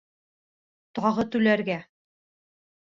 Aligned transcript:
Тағы 1.01 1.27
түләргә! 1.37 1.81